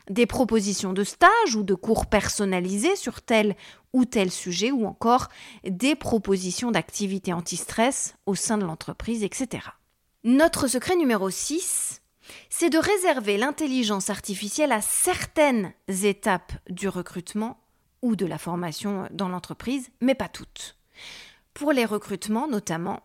des 0.10 0.26
propositions 0.26 0.94
de 0.94 1.04
stage 1.04 1.56
ou 1.56 1.64
de 1.64 1.74
cours 1.74 2.08
personnalisés 2.08 2.96
sur 2.96 3.22
tel 3.22 3.56
ou 3.94 4.06
tel 4.06 4.32
sujet 4.32 4.72
ou 4.72 4.86
encore 4.86 5.28
des 5.64 5.96
propositions 5.96 6.72
d'activités 6.72 7.34
anti-stress 7.34 8.16
au 8.26 8.36
sein 8.36 8.58
de 8.58 8.66
l'entreprise, 8.66 9.24
etc. 9.24 9.68
Notre 10.24 10.68
secret 10.68 10.96
numéro 10.96 11.30
6, 11.30 12.02
c'est 12.50 12.70
de 12.70 12.78
réserver 12.78 13.38
l'intelligence 13.38 14.10
artificielle 14.10 14.72
à 14.72 14.82
certaines 14.82 15.74
étapes 15.88 16.54
du 16.70 16.88
recrutement 16.88 17.60
ou 18.02 18.16
de 18.16 18.26
la 18.26 18.38
formation 18.38 19.08
dans 19.12 19.30
l'entreprise, 19.30 19.90
mais 20.00 20.16
pas 20.16 20.30
toutes. 20.30 20.78
Pour 21.54 21.72
les 21.72 21.86
recrutements 21.86 22.48
notamment, 22.48 23.02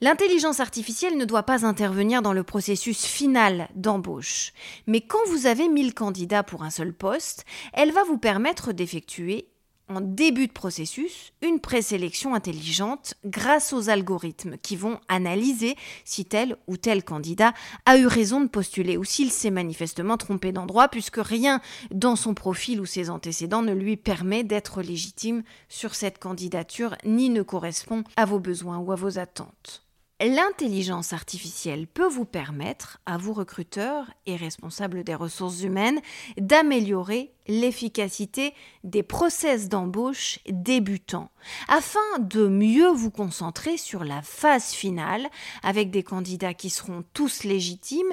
L'intelligence 0.00 0.60
artificielle 0.60 1.16
ne 1.16 1.24
doit 1.24 1.42
pas 1.42 1.66
intervenir 1.66 2.22
dans 2.22 2.32
le 2.32 2.44
processus 2.44 3.04
final 3.04 3.68
d'embauche, 3.74 4.52
mais 4.86 5.00
quand 5.00 5.24
vous 5.26 5.46
avez 5.46 5.68
1000 5.68 5.92
candidats 5.94 6.44
pour 6.44 6.62
un 6.62 6.70
seul 6.70 6.92
poste, 6.92 7.44
elle 7.72 7.92
va 7.92 8.04
vous 8.04 8.16
permettre 8.16 8.72
d'effectuer 8.72 9.48
en 9.88 10.00
début 10.00 10.46
de 10.48 10.52
processus 10.52 11.32
une 11.42 11.60
présélection 11.60 12.34
intelligente 12.34 13.14
grâce 13.24 13.72
aux 13.72 13.88
algorithmes 13.88 14.56
qui 14.58 14.76
vont 14.76 14.98
analyser 15.08 15.76
si 16.04 16.24
tel 16.24 16.56
ou 16.66 16.76
tel 16.76 17.04
candidat 17.04 17.54
a 17.84 17.96
eu 17.96 18.06
raison 18.06 18.40
de 18.40 18.48
postuler 18.48 18.96
ou 18.96 19.04
s'il 19.04 19.30
s'est 19.30 19.50
manifestement 19.50 20.16
trompé 20.16 20.52
d'endroit 20.52 20.88
puisque 20.88 21.18
rien 21.18 21.60
dans 21.90 22.16
son 22.16 22.34
profil 22.34 22.80
ou 22.80 22.86
ses 22.86 23.10
antécédents 23.10 23.62
ne 23.62 23.72
lui 23.72 23.96
permet 23.96 24.44
d'être 24.44 24.82
légitime 24.82 25.42
sur 25.68 25.94
cette 25.94 26.18
candidature 26.18 26.96
ni 27.04 27.30
ne 27.30 27.42
correspond 27.42 28.02
à 28.16 28.24
vos 28.24 28.40
besoins 28.40 28.78
ou 28.78 28.92
à 28.92 28.96
vos 28.96 29.18
attentes. 29.18 29.85
L'intelligence 30.18 31.12
artificielle 31.12 31.86
peut 31.86 32.08
vous 32.08 32.24
permettre, 32.24 33.00
à 33.04 33.18
vous 33.18 33.34
recruteurs 33.34 34.10
et 34.24 34.34
responsables 34.36 35.04
des 35.04 35.14
ressources 35.14 35.60
humaines, 35.60 36.00
d'améliorer 36.38 37.34
l'efficacité 37.46 38.54
des 38.82 39.02
process 39.02 39.68
d'embauche 39.68 40.38
débutants, 40.48 41.30
afin 41.68 42.18
de 42.18 42.48
mieux 42.48 42.88
vous 42.88 43.10
concentrer 43.10 43.76
sur 43.76 44.04
la 44.04 44.22
phase 44.22 44.70
finale 44.70 45.28
avec 45.62 45.90
des 45.90 46.02
candidats 46.02 46.54
qui 46.54 46.70
seront 46.70 47.04
tous 47.12 47.44
légitimes 47.44 48.12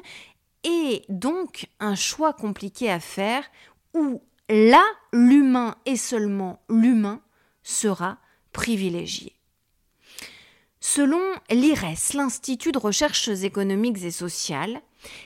et 0.65 1.03
donc 1.07 1.69
un 1.79 1.95
choix 1.95 2.33
compliqué 2.33 2.91
à 2.91 2.99
faire 2.99 3.45
où 3.93 4.21
là, 4.49 4.83
l'humain 5.13 5.75
et 5.85 5.95
seulement 5.95 6.59
l'humain 6.67 7.21
sera 7.63 8.17
privilégié. 8.51 9.37
Selon 10.85 11.21
l'IRES, 11.49 12.13
l'Institut 12.13 12.73
de 12.73 12.77
recherches 12.77 13.29
économiques 13.29 14.03
et 14.03 14.11
sociales, 14.11 14.81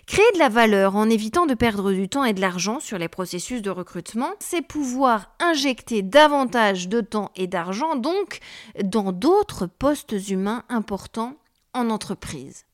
créer 0.06 0.32
de 0.36 0.38
la 0.38 0.50
valeur 0.50 0.96
en 0.96 1.10
évitant 1.10 1.48
de 1.48 1.56
perdre 1.56 1.92
du 1.94 2.08
temps 2.08 2.24
et 2.24 2.34
de 2.34 2.42
l'argent 2.42 2.80
sur 2.80 3.00
les 3.00 3.08
processus 3.08 3.64
de 3.64 3.72
recrutement, 3.72 4.30
c'est 4.38 4.62
pouvoir 4.62 5.32
injecter 5.40 6.04
davantage 6.04 6.90
de 6.90 7.02
temps 7.02 7.32
et 7.36 7.48
d'argent 7.48 7.96
donc 7.96 8.38
dans 8.84 9.12
d'autres 9.12 9.66
postes 9.66 10.30
humains 10.30 10.64
importants 10.70 11.34
en 11.74 11.90
entreprise. 11.90 12.67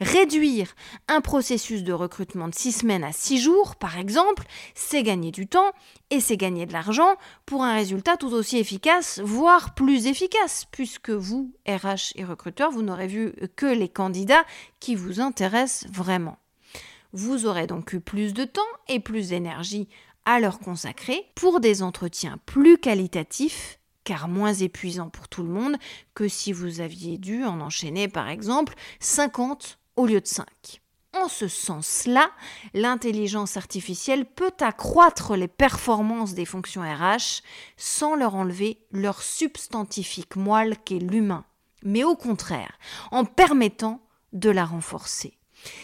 Réduire 0.00 0.74
un 1.08 1.20
processus 1.20 1.82
de 1.82 1.92
recrutement 1.92 2.48
de 2.48 2.54
6 2.54 2.72
semaines 2.72 3.04
à 3.04 3.12
6 3.12 3.38
jours, 3.38 3.76
par 3.76 3.98
exemple, 3.98 4.44
c'est 4.74 5.02
gagner 5.02 5.30
du 5.30 5.46
temps 5.46 5.72
et 6.10 6.20
c'est 6.20 6.36
gagner 6.36 6.66
de 6.66 6.72
l'argent 6.72 7.16
pour 7.46 7.62
un 7.62 7.74
résultat 7.74 8.16
tout 8.16 8.32
aussi 8.32 8.58
efficace, 8.58 9.20
voire 9.22 9.74
plus 9.74 10.06
efficace, 10.06 10.66
puisque 10.70 11.10
vous, 11.10 11.52
RH 11.68 12.12
et 12.16 12.24
recruteurs, 12.24 12.70
vous 12.70 12.82
n'aurez 12.82 13.06
vu 13.06 13.32
que 13.56 13.66
les 13.66 13.88
candidats 13.88 14.44
qui 14.80 14.94
vous 14.94 15.20
intéressent 15.20 15.90
vraiment. 15.90 16.38
Vous 17.12 17.46
aurez 17.46 17.66
donc 17.66 17.92
eu 17.92 18.00
plus 18.00 18.34
de 18.34 18.44
temps 18.44 18.60
et 18.88 19.00
plus 19.00 19.30
d'énergie 19.30 19.88
à 20.24 20.38
leur 20.38 20.60
consacrer 20.60 21.26
pour 21.34 21.60
des 21.60 21.82
entretiens 21.82 22.38
plus 22.46 22.78
qualitatifs 22.78 23.79
car 24.04 24.28
moins 24.28 24.54
épuisant 24.54 25.10
pour 25.10 25.28
tout 25.28 25.42
le 25.42 25.50
monde 25.50 25.76
que 26.14 26.28
si 26.28 26.52
vous 26.52 26.80
aviez 26.80 27.18
dû 27.18 27.44
en 27.44 27.60
enchaîner 27.60 28.08
par 28.08 28.28
exemple 28.28 28.74
50 29.00 29.78
au 29.96 30.06
lieu 30.06 30.20
de 30.20 30.26
5. 30.26 30.46
En 31.12 31.28
ce 31.28 31.48
sens-là, 31.48 32.30
l'intelligence 32.72 33.56
artificielle 33.56 34.24
peut 34.24 34.54
accroître 34.60 35.34
les 35.34 35.48
performances 35.48 36.34
des 36.34 36.44
fonctions 36.44 36.82
RH 36.82 37.42
sans 37.76 38.14
leur 38.14 38.36
enlever 38.36 38.78
leur 38.92 39.20
substantifique 39.20 40.36
moelle 40.36 40.76
qu'est 40.84 41.00
l'humain, 41.00 41.44
mais 41.82 42.04
au 42.04 42.14
contraire, 42.14 42.78
en 43.10 43.24
permettant 43.24 44.00
de 44.32 44.50
la 44.50 44.64
renforcer. 44.64 45.39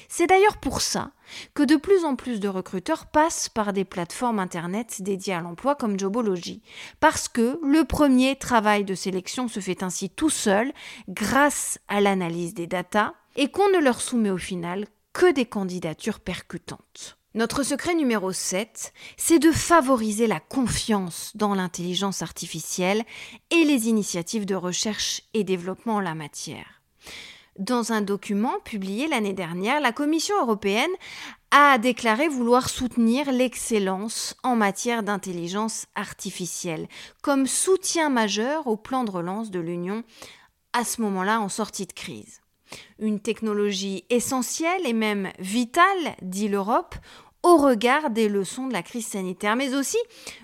C'est 0.09 0.27
d'ailleurs 0.27 0.59
pour 0.59 0.81
ça 0.81 1.11
que 1.55 1.63
de 1.63 1.77
plus 1.77 2.05
en 2.05 2.17
plus 2.17 2.41
de 2.41 2.49
recruteurs 2.49 3.07
passent 3.07 3.49
par 3.49 3.73
des 3.73 3.85
plateformes 3.85 4.39
Internet 4.39 5.03
dédiées 5.03 5.35
à 5.35 5.41
l'emploi 5.41 5.75
comme 5.75 5.99
Jobology, 5.99 6.63
parce 7.01 7.29
que 7.29 7.59
le 7.63 7.85
premier 7.85 8.37
travail 8.37 8.85
de 8.85 8.95
sélection 8.95 9.49
se 9.49 9.61
fait 9.61 9.83
ainsi 9.83 10.11
tout 10.11 10.31
seul 10.31 10.73
grâce 11.09 11.79
à 11.89 12.01
l'analyse 12.01 12.55
des 12.55 12.67
datas 12.67 13.15
et 13.37 13.51
qu'on 13.51 13.69
ne 13.71 13.79
leur 13.79 14.01
soumet 14.01 14.31
au 14.31 14.39
final 14.39 14.87
que 15.13 15.33
des 15.33 15.47
candidatures 15.47 16.21
percutantes. 16.21 17.19
Notre 17.35 17.63
secret 17.63 17.95
numéro 17.95 18.33
7, 18.33 18.95
c'est 19.19 19.39
de 19.39 19.53
favoriser 19.53 20.27
la 20.27 20.41
confiance 20.41 21.33
dans 21.35 21.55
l'intelligence 21.55 22.23
artificielle 22.23 23.05
et 23.51 23.65
les 23.65 23.89
initiatives 23.89 24.47
de 24.47 24.55
recherche 24.55 25.21
et 25.35 25.45
développement 25.45 25.97
en 25.97 26.01
la 26.01 26.15
matière. 26.15 26.76
Dans 27.59 27.93
un 27.93 28.03
document 28.03 28.59
publié 28.65 29.09
l'année 29.09 29.33
dernière, 29.33 29.81
la 29.81 29.93
Commission 29.93 30.39
européenne 30.43 30.91
a 31.51 31.79
déclaré 31.79 32.29
vouloir 32.29 32.69
soutenir 32.69 33.33
l'excellence 33.33 34.37
en 34.43 34.57
matière 34.57 35.03
d'intelligence 35.03 35.87
artificielle 35.95 36.87
comme 37.23 37.47
soutien 37.47 38.11
majeur 38.11 38.67
au 38.67 38.77
plan 38.77 39.05
de 39.05 39.11
relance 39.11 39.51
de 39.51 39.61
l'Union 39.61 40.05
à 40.75 40.85
ce 40.85 41.01
moment-là 41.01 41.41
en 41.41 41.49
sortie 41.49 41.87
de 41.87 41.95
crise. 41.95 42.43
Une 42.99 43.21
technologie 43.21 44.05
essentielle 44.11 44.85
et 44.85 44.93
même 44.93 45.31
vitale, 45.39 46.17
dit 46.21 46.49
l'Europe, 46.49 46.97
au 47.43 47.57
regard 47.57 48.11
des 48.11 48.29
leçons 48.29 48.67
de 48.67 48.73
la 48.73 48.83
crise 48.83 49.07
sanitaire, 49.07 49.57
mais 49.57 49.75
aussi 49.75 49.99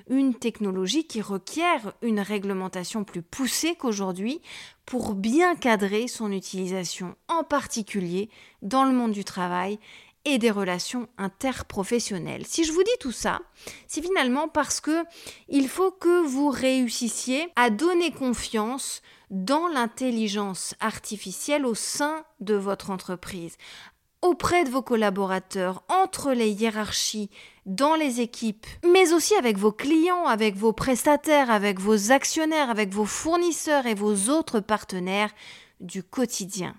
une 0.09 0.35
technologie 0.35 1.05
qui 1.05 1.21
requiert 1.21 1.93
une 2.01 2.21
réglementation 2.21 3.03
plus 3.03 3.23
poussée 3.23 3.75
qu'aujourd'hui 3.75 4.41
pour 4.87 5.15
bien 5.15 5.55
cadrer 5.57 6.09
son 6.09 6.33
utilisation, 6.33 7.15
en 7.29 7.45
particulier 7.45 8.29
dans 8.63 8.85
le 8.85 8.93
monde 8.93 9.13
du 9.13 9.25
travail 9.25 9.79
et 10.25 10.39
des 10.39 10.51
relations 10.51 11.09
interprofessionnelles. 11.19 12.47
Si 12.47 12.65
je 12.65 12.73
vous 12.73 12.83
dis 12.83 12.91
tout 13.01 13.13
ça, 13.13 13.41
c'est 13.89 14.03
finalement 14.03 14.49
parce 14.49 14.81
que 14.81 15.05
il 15.49 15.69
faut 15.69 15.91
que 15.91 16.25
vous 16.25 16.49
réussissiez 16.49 17.49
à 17.57 17.71
donner 17.71 18.13
confiance 18.13 19.03
dans 19.31 19.67
l'intelligence 19.67 20.75
artificielle 20.79 21.65
au 21.65 21.75
sein 21.75 22.25
de 22.41 22.55
votre 22.55 22.91
entreprise, 22.91 23.57
auprès 24.21 24.65
de 24.65 24.71
vos 24.71 24.83
collaborateurs, 24.83 25.83
entre 25.89 26.33
les 26.33 26.51
hiérarchies, 26.51 27.31
dans 27.67 27.95
les 27.95 28.21
équipes, 28.21 28.67
mais 28.85 29.13
aussi 29.13 29.35
avec 29.35 29.57
vos 29.57 29.73
clients, 29.73 30.27
avec 30.27 30.57
vos 30.57 30.73
prestataires, 30.73 31.51
avec 31.51 31.79
vos 31.79 32.11
actionnaires, 32.11 32.71
avec 32.71 32.93
vos 32.93 33.05
fournisseurs 33.05 33.87
et 33.87 33.95
vos 33.95 34.31
autres 34.31 34.61
partenaires 34.61 35.33
du 35.81 36.03
quotidien. 36.03 36.75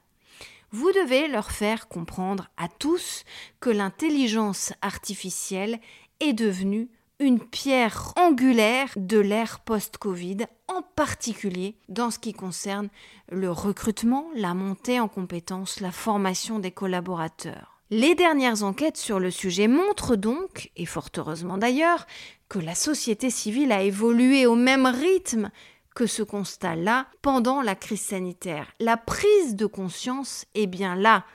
Vous 0.72 0.92
devez 0.92 1.28
leur 1.28 1.52
faire 1.52 1.88
comprendre 1.88 2.50
à 2.58 2.68
tous 2.68 3.24
que 3.60 3.70
l'intelligence 3.70 4.74
artificielle 4.82 5.80
est 6.20 6.34
devenue 6.34 6.90
une 7.20 7.40
pierre 7.40 8.12
angulaire 8.18 8.90
de 8.96 9.20
l'ère 9.20 9.60
post-Covid, 9.60 10.38
en 10.68 10.82
particulier 10.82 11.78
dans 11.90 12.12
ce 12.12 12.20
qui 12.20 12.34
concerne 12.34 12.90
le 13.30 13.52
recrutement, 13.52 14.28
la 14.36 14.54
montée 14.54 15.00
en 15.00 15.08
compétences, 15.08 15.80
la 15.80 15.92
formation 15.92 16.60
des 16.60 16.72
collaborateurs. 16.72 17.73
Les 17.90 18.16
dernières 18.16 18.64
enquêtes 18.64 18.98
sur 18.98 19.20
le 19.20 19.30
sujet 19.30 19.68
montrent 19.68 20.16
donc, 20.16 20.72
et 20.76 20.86
fort 20.86 21.10
heureusement 21.18 21.58
d'ailleurs, 21.58 22.08
que 22.50 22.60
la 22.60 22.76
société 22.76 23.30
civile 23.30 23.72
a 23.72 23.84
évolué 23.84 24.46
au 24.46 24.56
même 24.56 24.86
rythme 24.86 25.52
que 25.94 26.08
ce 26.08 26.24
constat-là 26.24 27.08
pendant 27.22 27.62
la 27.62 27.76
crise 27.76 28.02
sanitaire. 28.02 28.72
La 28.80 28.98
prise 28.98 29.56
de 29.56 29.66
conscience 29.66 30.46
est 30.56 30.68
bien 30.68 30.96
là. 30.96 31.26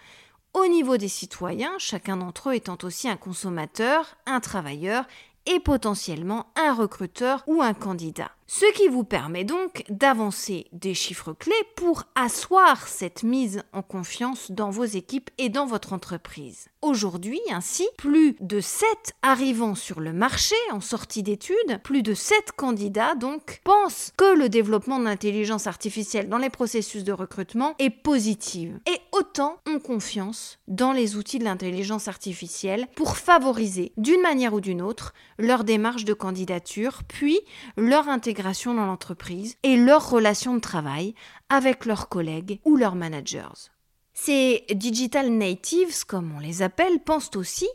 Au 0.54 0.66
niveau 0.66 0.96
des 0.96 1.08
citoyens, 1.08 1.72
chacun 1.78 2.16
d'entre 2.16 2.50
eux 2.50 2.54
étant 2.54 2.78
aussi 2.82 3.08
un 3.08 3.16
consommateur, 3.16 4.16
un 4.26 4.40
travailleur 4.40 5.04
et 5.46 5.60
potentiellement 5.60 6.46
un 6.56 6.74
recruteur 6.74 7.44
ou 7.46 7.62
un 7.62 7.74
candidat. 7.74 8.32
Ce 8.50 8.64
qui 8.72 8.88
vous 8.88 9.04
permet 9.04 9.44
donc 9.44 9.84
d'avancer 9.90 10.68
des 10.72 10.94
chiffres 10.94 11.34
clés 11.34 11.52
pour 11.76 12.04
asseoir 12.14 12.88
cette 12.88 13.22
mise 13.22 13.62
en 13.74 13.82
confiance 13.82 14.50
dans 14.50 14.70
vos 14.70 14.86
équipes 14.86 15.28
et 15.36 15.50
dans 15.50 15.66
votre 15.66 15.92
entreprise. 15.92 16.68
Aujourd'hui, 16.80 17.40
ainsi, 17.50 17.86
plus 17.98 18.36
de 18.40 18.60
7 18.60 18.88
arrivants 19.20 19.74
sur 19.74 20.00
le 20.00 20.14
marché 20.14 20.54
en 20.70 20.80
sortie 20.80 21.22
d'études, 21.22 21.82
plus 21.84 22.02
de 22.02 22.14
7 22.14 22.52
candidats 22.56 23.14
donc 23.16 23.61
pensent 23.64 24.12
que 24.16 24.34
le 24.34 24.48
développement 24.48 24.98
de 24.98 25.04
l'intelligence 25.04 25.66
artificielle 25.66 26.30
dans 26.30 26.38
les 26.38 26.48
processus 26.48 27.04
de 27.04 27.12
recrutement 27.12 27.74
est 27.78 27.90
positif. 27.90 28.70
Et 28.87 28.98
autant 29.12 29.58
ont 29.66 29.78
confiance 29.78 30.58
dans 30.68 30.92
les 30.92 31.16
outils 31.16 31.38
de 31.38 31.44
l'intelligence 31.44 32.08
artificielle 32.08 32.87
pour 32.96 33.18
favoriser 33.18 33.92
d'une 33.98 34.22
manière 34.22 34.54
ou 34.54 34.62
d'une 34.62 34.80
autre 34.80 35.12
leur 35.37 35.64
démarche 35.64 36.06
de 36.06 36.14
candidature, 36.14 37.02
puis 37.08 37.40
leur 37.76 38.08
intégration 38.08 38.38
dans 38.42 38.87
l'entreprise 38.87 39.57
et 39.62 39.77
leur 39.77 40.11
relation 40.11 40.55
de 40.55 40.61
travail 40.61 41.14
avec 41.48 41.85
leurs 41.85 42.09
collègues 42.09 42.61
ou 42.64 42.77
leurs 42.77 42.94
managers. 42.94 43.70
Ces 44.14 44.64
digital 44.70 45.31
natives, 45.31 46.05
comme 46.05 46.33
on 46.37 46.40
les 46.40 46.62
appelle, 46.62 47.01
pensent 47.01 47.37
aussi 47.37 47.68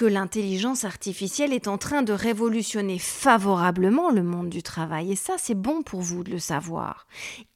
que 0.00 0.06
l'intelligence 0.06 0.86
artificielle 0.86 1.52
est 1.52 1.68
en 1.68 1.76
train 1.76 2.00
de 2.00 2.14
révolutionner 2.14 2.98
favorablement 2.98 4.08
le 4.08 4.22
monde 4.22 4.48
du 4.48 4.62
travail. 4.62 5.12
Et 5.12 5.14
ça, 5.14 5.34
c'est 5.36 5.54
bon 5.54 5.82
pour 5.82 6.00
vous 6.00 6.24
de 6.24 6.30
le 6.30 6.38
savoir. 6.38 7.06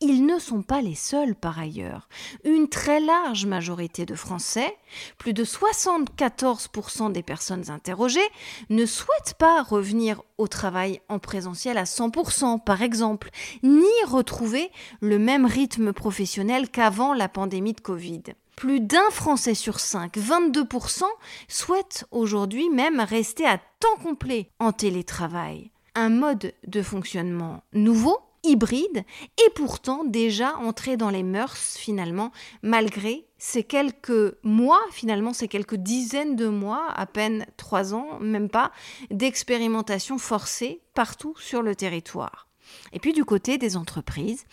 Ils 0.03 0.27
ne 0.27 0.39
sont 0.39 0.61
pas 0.61 0.83
les 0.83 0.95
seuls 0.95 1.37
par 1.37 1.59
ailleurs. 1.59 2.07
Une 2.45 2.69
très 2.69 3.01
large 3.01 3.47
majorité 3.47 4.05
de 4.05 4.15
Français, 4.15 4.77
plus 5.17 5.33
de 5.33 5.43
74% 5.43 7.13
des 7.13 7.23
personnes 7.23 7.71
interrogées, 7.71 8.21
ne 8.69 8.85
souhaitent 8.85 9.37
pas 9.39 9.63
revenir 9.63 10.21
au 10.37 10.47
travail 10.47 11.01
en 11.09 11.19
présentiel 11.19 11.79
à 11.79 11.85
100% 11.85 12.63
par 12.63 12.83
exemple, 12.83 13.31
ni 13.63 13.87
retrouver 14.07 14.71
le 15.01 15.19
même 15.19 15.47
rythme 15.47 15.95
professionnel 15.95 16.69
qu'avant 16.69 17.15
la 17.15 17.31
pandémie 17.31 17.73
de 17.73 17.81
Covid. 17.81 18.35
Plus 18.57 18.81
d'un 18.81 19.11
Français 19.11 19.55
sur 19.55 19.81
cinq, 19.81 20.17
22%, 20.17 21.03
souhaitent 21.49 22.07
aujourd'hui 22.11 22.71
même 22.71 23.01
rester 23.01 23.47
à 23.47 23.59
temps 23.59 23.97
complet 24.03 24.51
en 24.59 24.73
télétravail. 24.73 25.71
Un 25.95 26.09
mode 26.09 26.53
de 26.67 26.83
fonctionnement 26.83 27.63
nouveau, 27.73 28.19
hybride, 28.45 29.05
et 29.45 29.51
pourtant 29.55 30.05
déjà 30.05 30.57
entré 30.57 30.97
dans 30.97 31.11
les 31.11 31.23
mœurs 31.23 31.77
finalement, 31.77 32.31
malgré 32.63 33.27
ces 33.39 33.65
quelques 33.65 34.37
mois, 34.43 34.81
finalement 34.93 35.33
ces 35.33 35.49
quelques 35.49 35.77
dizaines 35.77 36.37
de 36.37 36.47
mois, 36.47 36.87
à 36.95 37.07
peine 37.07 37.47
trois 37.57 37.95
ans, 37.95 38.19
même 38.21 38.49
pas, 38.49 38.71
d'expérimentation 39.11 40.19
forcée 40.19 40.81
partout 40.95 41.35
sur 41.39 41.63
le 41.63 41.75
territoire. 41.75 42.49
Et 42.93 42.99
puis 42.99 43.13
du 43.13 43.25
côté 43.25 43.59
des 43.59 43.77
entreprises, 43.77 44.45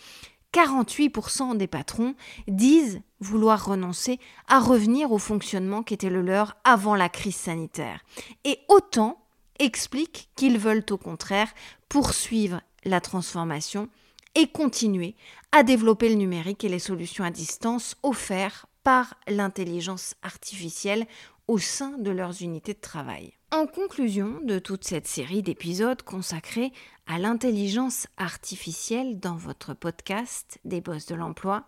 48% 0.52 1.56
des 1.56 1.66
patrons 1.66 2.14
disent 2.46 3.00
vouloir 3.20 3.64
renoncer 3.66 4.18
à 4.48 4.60
revenir 4.60 5.12
au 5.12 5.18
fonctionnement 5.18 5.82
qui 5.82 5.94
était 5.94 6.10
le 6.10 6.22
leur 6.22 6.56
avant 6.64 6.94
la 6.94 7.08
crise 7.08 7.36
sanitaire. 7.36 8.04
Et 8.44 8.58
autant 8.68 9.24
expliquent 9.58 10.28
qu'ils 10.36 10.58
veulent 10.58 10.84
au 10.90 10.98
contraire 10.98 11.52
poursuivre 11.88 12.60
la 12.84 13.00
transformation 13.00 13.88
et 14.34 14.46
continuer 14.46 15.14
à 15.52 15.62
développer 15.62 16.08
le 16.08 16.14
numérique 16.16 16.64
et 16.64 16.68
les 16.68 16.78
solutions 16.78 17.24
à 17.24 17.30
distance 17.30 17.96
offertes 18.02 18.66
par 18.82 19.14
l'intelligence 19.28 20.14
artificielle 20.22 21.06
au 21.48 21.58
sein 21.58 21.96
de 21.98 22.10
leurs 22.10 22.42
unités 22.42 22.74
de 22.74 22.80
travail. 22.80 23.34
En 23.52 23.66
conclusion 23.66 24.40
de 24.42 24.58
toute 24.58 24.82
cette 24.82 25.06
série 25.06 25.42
d'épisodes 25.42 26.00
consacrés 26.00 26.72
à 27.06 27.18
l'intelligence 27.18 28.06
artificielle 28.16 29.20
dans 29.20 29.36
votre 29.36 29.74
podcast 29.74 30.58
des 30.64 30.80
bosses 30.80 31.04
de 31.04 31.14
l'emploi, 31.14 31.66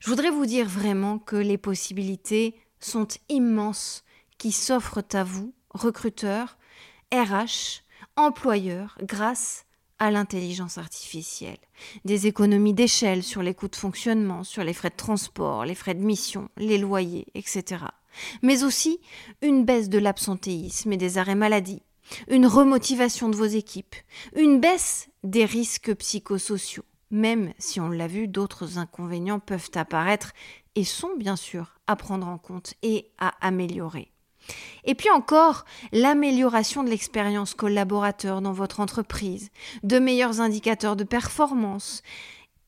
je 0.00 0.08
voudrais 0.08 0.30
vous 0.30 0.46
dire 0.46 0.66
vraiment 0.66 1.18
que 1.18 1.36
les 1.36 1.58
possibilités 1.58 2.54
sont 2.80 3.08
immenses 3.28 4.02
qui 4.38 4.50
s'offrent 4.50 5.04
à 5.12 5.24
vous, 5.24 5.52
recruteurs, 5.68 6.56
RH, 7.12 7.82
employeurs, 8.16 8.96
grâce 9.02 9.66
à 9.98 10.10
l'intelligence 10.10 10.78
artificielle. 10.78 11.58
Des 12.06 12.26
économies 12.26 12.72
d'échelle 12.72 13.22
sur 13.22 13.42
les 13.42 13.52
coûts 13.52 13.68
de 13.68 13.76
fonctionnement, 13.76 14.42
sur 14.42 14.64
les 14.64 14.72
frais 14.72 14.88
de 14.88 14.96
transport, 14.96 15.66
les 15.66 15.74
frais 15.74 15.94
de 15.94 16.02
mission, 16.02 16.48
les 16.56 16.78
loyers, 16.78 17.26
etc 17.34 17.84
mais 18.42 18.64
aussi 18.64 19.00
une 19.42 19.64
baisse 19.64 19.88
de 19.88 19.98
l'absentéisme 19.98 20.92
et 20.92 20.96
des 20.96 21.18
arrêts 21.18 21.34
maladie, 21.34 21.82
une 22.28 22.46
remotivation 22.46 23.28
de 23.28 23.36
vos 23.36 23.44
équipes, 23.44 23.96
une 24.34 24.60
baisse 24.60 25.08
des 25.24 25.44
risques 25.44 25.94
psychosociaux, 25.94 26.84
même 27.10 27.52
si 27.58 27.80
on 27.80 27.88
l'a 27.88 28.06
vu, 28.06 28.28
d'autres 28.28 28.78
inconvénients 28.78 29.40
peuvent 29.40 29.70
apparaître 29.74 30.32
et 30.74 30.84
sont 30.84 31.16
bien 31.16 31.36
sûr 31.36 31.78
à 31.86 31.96
prendre 31.96 32.26
en 32.26 32.38
compte 32.38 32.74
et 32.82 33.10
à 33.18 33.34
améliorer. 33.40 34.12
Et 34.84 34.94
puis 34.94 35.10
encore, 35.10 35.64
l'amélioration 35.92 36.84
de 36.84 36.90
l'expérience 36.90 37.54
collaborateur 37.54 38.40
dans 38.40 38.52
votre 38.52 38.80
entreprise, 38.80 39.50
de 39.82 39.98
meilleurs 39.98 40.40
indicateurs 40.40 40.96
de 40.96 41.04
performance, 41.04 42.02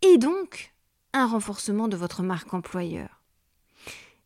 et 0.03 0.19
donc 0.19 0.73
un 1.13 1.27
renforcement 1.27 1.89
de 1.89 1.97
votre 1.97 2.23
marque 2.23 2.53
employeur. 2.55 3.18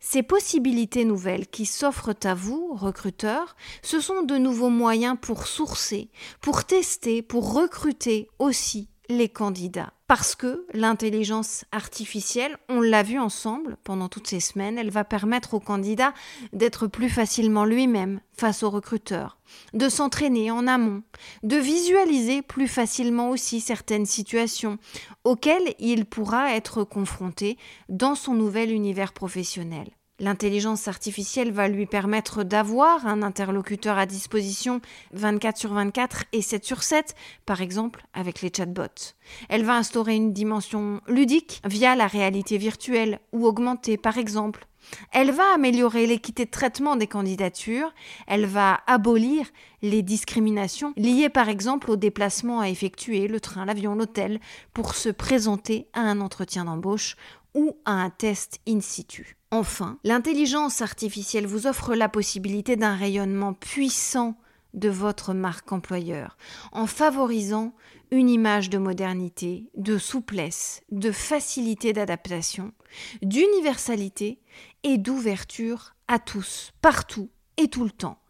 Ces 0.04 0.24
possibilités 0.24 1.04
nouvelles 1.04 1.46
qui 1.46 1.64
s'offrent 1.64 2.16
à 2.24 2.34
vous, 2.34 2.74
recruteurs, 2.74 3.54
ce 3.82 4.00
sont 4.00 4.24
de 4.24 4.36
nouveaux 4.36 4.68
moyens 4.68 5.16
pour 5.18 5.46
sourcer, 5.46 6.10
pour 6.40 6.64
tester, 6.64 7.22
pour 7.22 7.54
recruter 7.54 8.28
aussi 8.40 8.88
les 9.16 9.28
candidats. 9.28 9.92
Parce 10.06 10.34
que 10.34 10.66
l'intelligence 10.74 11.64
artificielle, 11.72 12.58
on 12.68 12.80
l'a 12.80 13.02
vu 13.02 13.18
ensemble 13.18 13.76
pendant 13.82 14.08
toutes 14.08 14.26
ces 14.26 14.40
semaines, 14.40 14.78
elle 14.78 14.90
va 14.90 15.04
permettre 15.04 15.54
au 15.54 15.60
candidat 15.60 16.12
d'être 16.52 16.86
plus 16.86 17.08
facilement 17.08 17.64
lui-même 17.64 18.20
face 18.32 18.62
au 18.62 18.70
recruteur, 18.70 19.38
de 19.72 19.88
s'entraîner 19.88 20.50
en 20.50 20.66
amont, 20.66 21.02
de 21.42 21.56
visualiser 21.56 22.42
plus 22.42 22.68
facilement 22.68 23.30
aussi 23.30 23.60
certaines 23.60 24.06
situations 24.06 24.78
auxquelles 25.24 25.74
il 25.78 26.04
pourra 26.04 26.54
être 26.54 26.84
confronté 26.84 27.56
dans 27.88 28.14
son 28.14 28.34
nouvel 28.34 28.70
univers 28.70 29.12
professionnel. 29.12 29.88
L'intelligence 30.20 30.88
artificielle 30.88 31.52
va 31.52 31.68
lui 31.68 31.86
permettre 31.86 32.44
d'avoir 32.44 33.06
un 33.06 33.22
interlocuteur 33.22 33.98
à 33.98 34.06
disposition 34.06 34.80
24 35.14 35.56
sur 35.56 35.72
24 35.72 36.24
et 36.32 36.42
7 36.42 36.64
sur 36.64 36.82
7, 36.82 37.14
par 37.46 37.60
exemple 37.60 38.04
avec 38.12 38.42
les 38.42 38.52
chatbots. 38.54 39.14
Elle 39.48 39.64
va 39.64 39.76
instaurer 39.76 40.14
une 40.14 40.32
dimension 40.32 41.00
ludique 41.08 41.62
via 41.64 41.96
la 41.96 42.06
réalité 42.06 42.58
virtuelle 42.58 43.20
ou 43.32 43.46
augmentée, 43.46 43.96
par 43.96 44.18
exemple. 44.18 44.66
Elle 45.12 45.30
va 45.30 45.54
améliorer 45.54 46.06
l'équité 46.06 46.44
de 46.44 46.50
traitement 46.50 46.96
des 46.96 47.06
candidatures, 47.06 47.92
elle 48.26 48.46
va 48.46 48.80
abolir 48.86 49.46
les 49.80 50.02
discriminations 50.02 50.92
liées 50.96 51.30
par 51.30 51.48
exemple 51.48 51.90
au 51.90 51.96
déplacement 51.96 52.60
à 52.60 52.68
effectuer, 52.68 53.28
le 53.28 53.40
train, 53.40 53.64
l'avion, 53.64 53.94
l'hôtel, 53.94 54.40
pour 54.74 54.94
se 54.94 55.08
présenter 55.08 55.88
à 55.94 56.00
un 56.00 56.20
entretien 56.20 56.64
d'embauche 56.64 57.16
ou 57.54 57.76
à 57.84 57.92
un 57.92 58.10
test 58.10 58.60
in 58.68 58.80
situ. 58.80 59.36
Enfin, 59.54 59.98
l'intelligence 60.02 60.80
artificielle 60.80 61.46
vous 61.46 61.66
offre 61.66 61.94
la 61.94 62.08
possibilité 62.08 62.76
d'un 62.76 62.94
rayonnement 62.94 63.52
puissant 63.52 64.34
de 64.72 64.88
votre 64.88 65.34
marque 65.34 65.70
employeur, 65.72 66.38
en 66.72 66.86
favorisant 66.86 67.74
une 68.10 68.30
image 68.30 68.70
de 68.70 68.78
modernité, 68.78 69.68
de 69.76 69.98
souplesse, 69.98 70.80
de 70.90 71.12
facilité 71.12 71.92
d'adaptation, 71.92 72.72
d'universalité 73.20 74.40
et 74.84 74.96
d'ouverture 74.96 75.96
à 76.08 76.18
tous, 76.18 76.72
partout 76.80 77.28
et 77.58 77.68
tout 77.68 77.84
le 77.84 77.90
temps, 77.90 78.22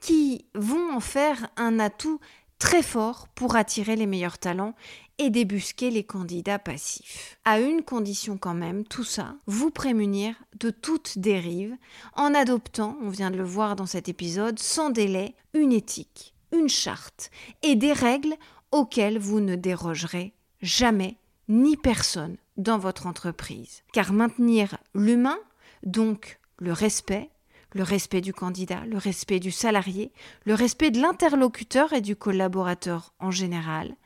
qui 0.00 0.46
vont 0.54 0.94
en 0.94 1.00
faire 1.00 1.50
un 1.58 1.78
atout 1.78 2.20
très 2.60 2.82
fort 2.84 3.26
pour 3.34 3.56
attirer 3.56 3.96
les 3.96 4.06
meilleurs 4.06 4.38
talents 4.38 4.76
et 5.18 5.30
débusquer 5.30 5.90
les 5.90 6.04
candidats 6.04 6.60
passifs. 6.60 7.36
À 7.44 7.58
une 7.58 7.82
condition 7.82 8.38
quand 8.38 8.54
même, 8.54 8.84
tout 8.84 9.02
ça, 9.02 9.34
vous 9.46 9.70
prémunir 9.70 10.36
de 10.60 10.70
toute 10.70 11.18
dérive 11.18 11.76
en 12.14 12.32
adoptant, 12.34 12.96
on 13.02 13.08
vient 13.08 13.32
de 13.32 13.36
le 13.36 13.44
voir 13.44 13.74
dans 13.74 13.86
cet 13.86 14.08
épisode, 14.08 14.58
sans 14.60 14.90
délai, 14.90 15.34
une 15.52 15.72
éthique, 15.72 16.34
une 16.52 16.68
charte 16.68 17.30
et 17.62 17.74
des 17.74 17.92
règles 17.92 18.34
auxquelles 18.70 19.18
vous 19.18 19.40
ne 19.40 19.56
dérogerez 19.56 20.32
jamais 20.62 21.16
ni 21.48 21.76
personne 21.76 22.36
dans 22.56 22.78
votre 22.78 23.06
entreprise. 23.06 23.82
Car 23.92 24.12
maintenir 24.12 24.76
l'humain, 24.94 25.38
donc 25.82 26.38
le 26.58 26.72
respect, 26.72 27.30
le 27.72 27.82
respect 27.82 28.20
du 28.20 28.32
candidat, 28.32 28.84
le 28.86 28.98
respect 28.98 29.40
du 29.40 29.50
salarié, 29.50 30.12
le 30.44 30.54
respect 30.54 30.90
de 30.90 31.00
l'interlocuteur 31.00 31.92
et 31.92 32.00
du 32.00 32.16
collaborateur 32.16 33.14
en 33.20 33.30
général. 33.30 33.96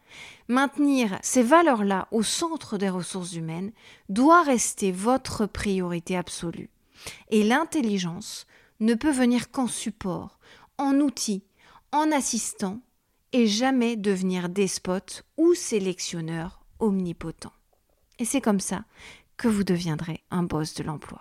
Maintenir 0.49 1.19
ces 1.23 1.43
valeurs-là 1.43 2.09
au 2.11 2.23
centre 2.23 2.79
des 2.79 2.89
ressources 2.89 3.35
humaines 3.35 3.73
doit 4.09 4.43
rester 4.43 4.93
votre 4.93 5.47
priorité 5.47 6.17
absolue. 6.17 6.71
Et 7.31 7.43
l'intelligence 7.43 8.47
ne 8.81 8.95
peut 8.95 9.11
venir 9.11 9.51
qu'en 9.51 9.67
support, 9.67 10.39
en 10.79 10.95
outil, 11.01 11.45
en 11.93 12.11
assistant, 12.13 12.81
et 13.33 13.49
jamais 13.49 13.97
devenir 13.97 14.49
despote 14.49 15.25
ou 15.37 15.55
sélectionneur 15.55 16.65
omnipotent. 16.79 17.53
Et 18.21 18.25
c'est 18.25 18.41
comme 18.41 18.61
ça 18.61 18.85
que 19.37 19.49
vous 19.49 19.65
deviendrez 19.65 20.23
un 20.31 20.45
boss 20.45 20.75
de 20.75 20.85
l'emploi. 20.85 21.21